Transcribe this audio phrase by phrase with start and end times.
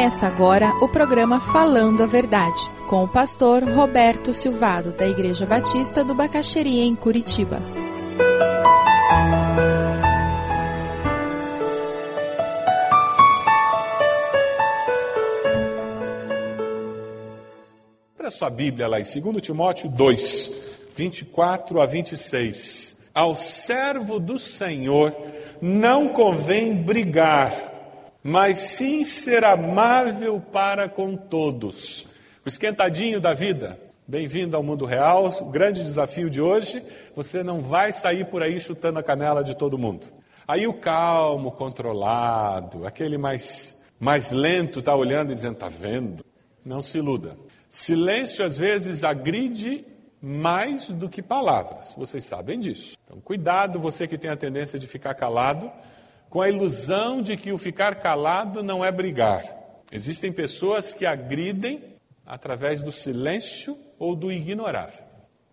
[0.00, 2.58] Começa agora o programa Falando a Verdade,
[2.88, 7.60] com o pastor Roberto Silvado, da Igreja Batista do Bacaxeria, em Curitiba.
[18.16, 20.50] Para sua Bíblia lá em 2 Timóteo 2,
[20.96, 22.96] 24 a 26.
[23.12, 25.14] Ao servo do Senhor
[25.60, 27.69] não convém brigar
[28.22, 32.06] mas sim ser amável para com todos.
[32.44, 33.80] O esquentadinho da vida.
[34.06, 35.26] Bem-vindo ao mundo real.
[35.40, 36.82] O grande desafio de hoje:
[37.14, 40.06] você não vai sair por aí chutando a canela de todo mundo.
[40.46, 46.24] Aí o calmo, controlado, aquele mais, mais lento está olhando e dizendo: está vendo?
[46.64, 47.36] Não se iluda.
[47.68, 49.84] Silêncio às vezes agride
[50.20, 51.94] mais do que palavras.
[51.96, 52.96] Vocês sabem disso.
[53.04, 55.70] Então, cuidado, você que tem a tendência de ficar calado
[56.30, 59.42] com a ilusão de que o ficar calado não é brigar.
[59.90, 61.82] Existem pessoas que agridem
[62.24, 64.92] através do silêncio ou do ignorar.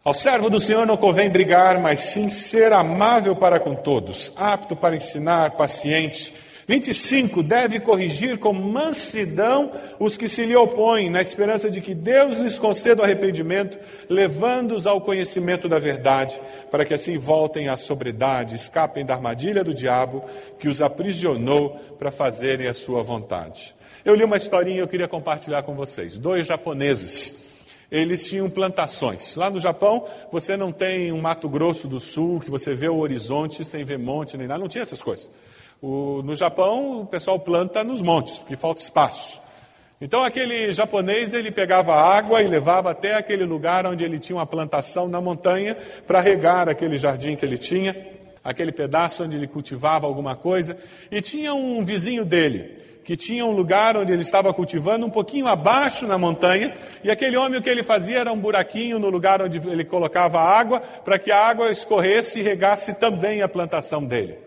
[0.03, 4.75] Ao servo do Senhor não convém brigar, mas sim ser amável para com todos, apto
[4.75, 6.33] para ensinar, paciente
[6.67, 7.41] 25.
[7.41, 12.59] Deve corrigir com mansidão os que se lhe opõem, na esperança de que Deus lhes
[12.59, 13.79] conceda o arrependimento,
[14.09, 19.73] levando-os ao conhecimento da verdade, para que assim voltem à sobriedade, escapem da armadilha do
[19.73, 20.25] diabo
[20.59, 23.73] que os aprisionou para fazerem a sua vontade.
[24.03, 26.17] Eu li uma historinha e eu queria compartilhar com vocês.
[26.17, 27.47] Dois japoneses.
[27.89, 29.37] Eles tinham plantações.
[29.37, 32.97] Lá no Japão, você não tem um Mato Grosso do Sul, que você vê o
[32.97, 34.59] horizonte sem ver monte nem nada.
[34.59, 35.29] Não tinha essas coisas.
[35.81, 39.39] O, no Japão, o pessoal planta nos montes, porque falta espaço.
[39.99, 44.45] Então aquele japonês ele pegava água e levava até aquele lugar onde ele tinha uma
[44.45, 47.95] plantação na montanha para regar aquele jardim que ele tinha,
[48.43, 50.77] aquele pedaço onde ele cultivava alguma coisa.
[51.11, 55.47] E tinha um vizinho dele que tinha um lugar onde ele estava cultivando um pouquinho
[55.47, 59.41] abaixo na montanha, e aquele homem o que ele fazia era um buraquinho no lugar
[59.41, 64.46] onde ele colocava água, para que a água escorresse e regasse também a plantação dele.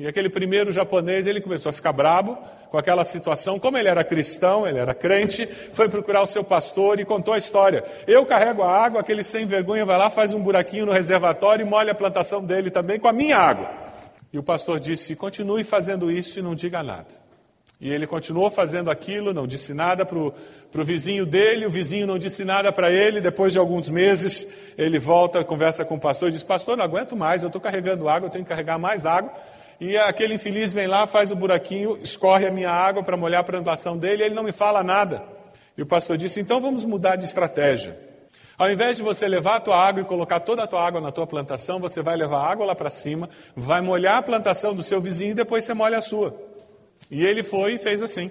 [0.00, 2.38] E aquele primeiro japonês, ele começou a ficar brabo
[2.70, 3.58] com aquela situação.
[3.58, 7.38] Como ele era cristão, ele era crente, foi procurar o seu pastor e contou a
[7.38, 7.84] história.
[8.06, 11.68] Eu carrego a água, aquele sem vergonha vai lá, faz um buraquinho no reservatório e
[11.68, 13.70] molha a plantação dele também com a minha água.
[14.32, 17.08] E o pastor disse: continue fazendo isso e não diga nada.
[17.78, 20.32] E ele continuou fazendo aquilo, não disse nada para o
[20.82, 23.20] vizinho dele, o vizinho não disse nada para ele.
[23.20, 27.14] Depois de alguns meses, ele volta, conversa com o pastor e diz: Pastor, não aguento
[27.14, 29.30] mais, eu estou carregando água, eu tenho que carregar mais água
[29.80, 33.44] e aquele infeliz vem lá, faz o buraquinho, escorre a minha água para molhar a
[33.44, 35.22] plantação dele, e ele não me fala nada.
[35.76, 37.98] E o pastor disse: então vamos mudar de estratégia.
[38.58, 41.10] Ao invés de você levar a tua água e colocar toda a tua água na
[41.10, 44.82] tua plantação, você vai levar a água lá para cima, vai molhar a plantação do
[44.82, 46.38] seu vizinho e depois você molha a sua.
[47.10, 48.30] E ele foi e fez assim.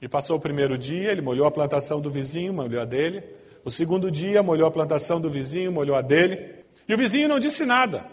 [0.00, 3.24] E passou o primeiro dia, ele molhou a plantação do vizinho, molhou a dele.
[3.64, 6.64] O segundo dia, molhou a plantação do vizinho, molhou a dele.
[6.88, 8.04] E o vizinho não disse nada.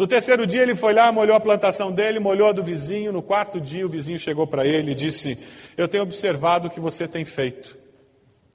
[0.00, 3.12] No terceiro dia ele foi lá, molhou a plantação dele, molhou a do vizinho.
[3.12, 5.38] No quarto dia o vizinho chegou para ele e disse:
[5.76, 7.76] Eu tenho observado o que você tem feito.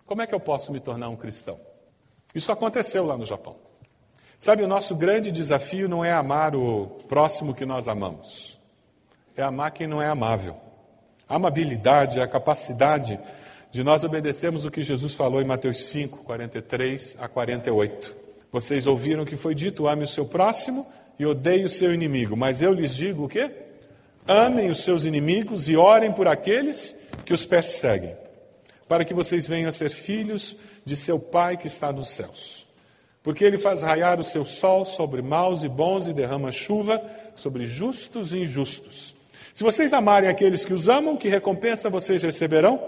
[0.07, 1.59] Como é que eu posso me tornar um cristão?
[2.33, 3.57] Isso aconteceu lá no Japão.
[4.39, 8.59] Sabe, o nosso grande desafio não é amar o próximo que nós amamos,
[9.37, 10.57] é amar quem não é amável.
[11.29, 13.19] A amabilidade é a capacidade
[13.69, 18.15] de nós obedecermos o que Jesus falou em Mateus 5, 43 a 48.
[18.51, 22.35] Vocês ouviram o que foi dito: ame o seu próximo e odeie o seu inimigo.
[22.35, 23.51] Mas eu lhes digo o quê?
[24.27, 28.15] Amem os seus inimigos e orem por aqueles que os perseguem,
[28.87, 32.65] para que vocês venham a ser filhos de seu Pai que está nos céus.
[33.21, 37.01] Porque ele faz raiar o seu sol sobre maus e bons e derrama chuva
[37.35, 39.15] sobre justos e injustos.
[39.53, 42.79] Se vocês amarem aqueles que os amam, que recompensa vocês receberão?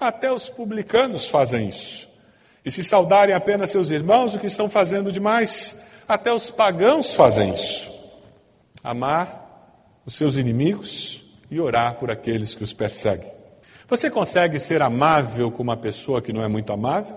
[0.00, 2.08] Até os publicanos fazem isso.
[2.64, 5.80] E se saudarem apenas seus irmãos, o que estão fazendo demais?
[6.06, 7.90] Até os pagãos fazem isso.
[8.82, 13.30] Amar os seus inimigos e orar por aqueles que os perseguem.
[13.88, 17.16] Você consegue ser amável com uma pessoa que não é muito amável?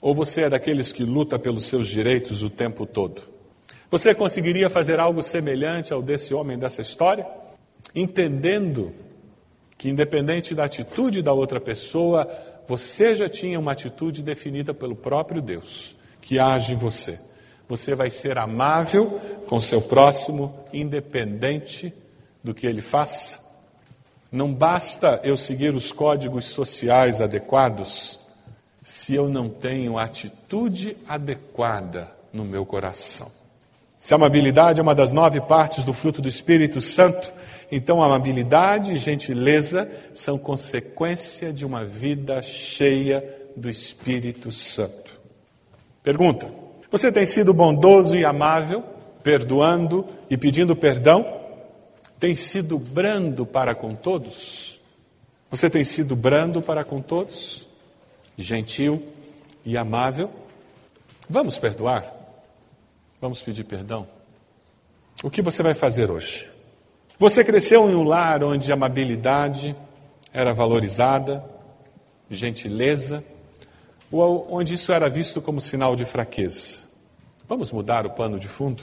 [0.00, 3.22] Ou você é daqueles que luta pelos seus direitos o tempo todo?
[3.90, 7.26] Você conseguiria fazer algo semelhante ao desse homem dessa história?
[7.94, 8.92] Entendendo
[9.76, 12.28] que, independente da atitude da outra pessoa,
[12.66, 17.18] você já tinha uma atitude definida pelo próprio Deus, que age em você.
[17.74, 21.92] Você vai ser amável com seu próximo, independente
[22.40, 23.40] do que ele faça.
[24.30, 28.20] Não basta eu seguir os códigos sociais adequados
[28.80, 33.28] se eu não tenho atitude adequada no meu coração.
[33.98, 37.32] Se a amabilidade é uma das nove partes do fruto do Espírito Santo,
[37.72, 43.24] Então, amabilidade e gentileza são consequência de uma vida cheia
[43.56, 45.10] do Espírito Santo.
[46.00, 46.63] Pergunta:
[46.94, 48.84] Você tem sido bondoso e amável,
[49.20, 51.40] perdoando e pedindo perdão?
[52.20, 54.80] Tem sido brando para com todos?
[55.50, 57.66] Você tem sido brando para com todos?
[58.38, 59.02] Gentil
[59.64, 60.30] e amável?
[61.28, 62.14] Vamos perdoar?
[63.20, 64.06] Vamos pedir perdão?
[65.20, 66.48] O que você vai fazer hoje?
[67.18, 69.74] Você cresceu em um lar onde a amabilidade
[70.32, 71.44] era valorizada,
[72.30, 73.24] gentileza,
[74.12, 76.83] ou onde isso era visto como sinal de fraqueza?
[77.46, 78.82] Vamos mudar o pano de fundo?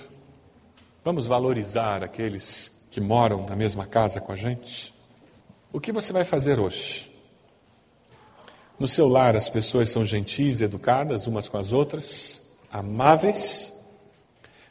[1.04, 4.94] Vamos valorizar aqueles que moram na mesma casa com a gente?
[5.74, 7.12] O que você vai fazer hoje?
[8.78, 12.40] No seu lar, as pessoas são gentis e educadas umas com as outras,
[12.72, 13.74] amáveis.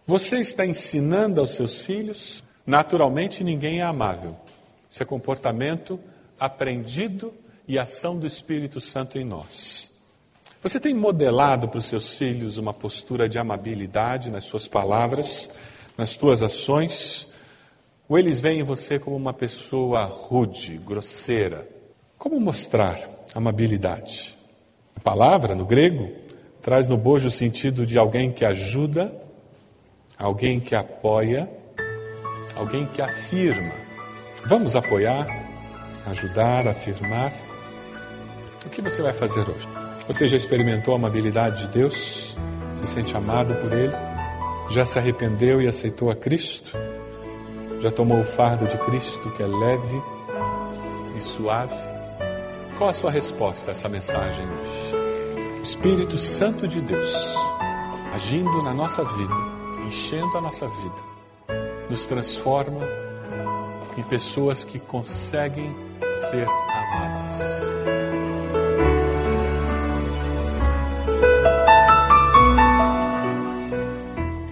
[0.07, 2.45] Você está ensinando aos seus filhos?
[2.65, 4.37] Naturalmente, ninguém é amável.
[4.89, 5.99] Isso é comportamento
[6.39, 7.35] aprendido
[7.67, 9.90] e ação do Espírito Santo em nós.
[10.63, 15.49] Você tem modelado para os seus filhos uma postura de amabilidade nas suas palavras,
[15.97, 17.27] nas suas ações?
[18.07, 21.67] Ou eles veem você como uma pessoa rude, grosseira?
[22.19, 23.01] Como mostrar
[23.35, 24.37] amabilidade.
[24.95, 26.13] A palavra, no grego,
[26.61, 29.15] traz no bojo o sentido de alguém que ajuda,
[30.19, 31.49] alguém que apoia,
[32.55, 33.73] alguém que afirma.
[34.45, 35.27] Vamos apoiar,
[36.05, 37.33] ajudar, afirmar.
[38.67, 39.90] O que você vai fazer hoje?
[40.11, 42.37] Você já experimentou a amabilidade de Deus?
[42.75, 43.95] Se sente amado por Ele?
[44.69, 46.77] Já se arrependeu e aceitou a Cristo?
[47.79, 50.03] Já tomou o fardo de Cristo que é leve
[51.17, 51.77] e suave?
[52.77, 55.63] Qual a sua resposta a essa mensagem hoje?
[55.63, 57.37] Espírito Santo de Deus
[58.13, 59.35] agindo na nossa vida,
[59.87, 62.85] enchendo a nossa vida, nos transforma
[63.97, 65.73] em pessoas que conseguem
[66.33, 67.61] ser amadas.